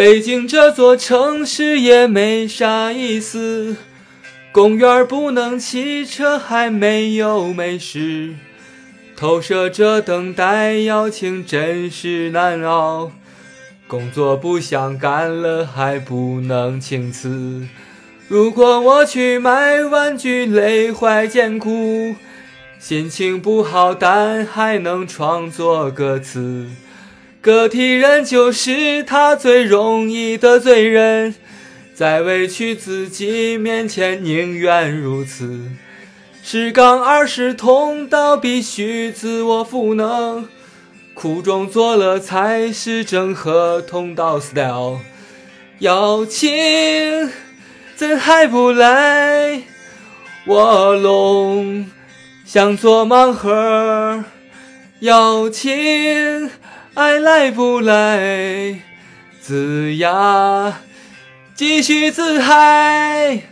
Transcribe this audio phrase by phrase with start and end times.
[0.00, 3.76] 北京这座城市也没啥意思，
[4.50, 8.34] 公园不能骑车，还没有美食。
[9.14, 13.12] 投射着等待邀请，真是难熬。
[13.86, 17.68] 工作不想干了，还不能请辞。
[18.26, 22.14] 如果我去买玩具，累坏艰苦。
[22.78, 26.70] 心情不好，但还能创作歌词。
[27.42, 31.34] 个体人就是他最容易得罪人，
[31.94, 35.70] 在委屈自己面前，宁愿如此。
[36.42, 40.48] 是杠二是通道，必须自我赋能。
[41.14, 44.98] 苦中作乐才是正合通道 style。
[45.78, 47.30] 邀请
[47.96, 49.62] 怎还不来？
[50.46, 51.86] 卧龙
[52.44, 54.24] 想做盲盒。
[55.00, 56.50] 邀请
[56.94, 58.80] 爱来不来？
[59.40, 60.80] 子牙
[61.54, 63.42] 继续自嗨。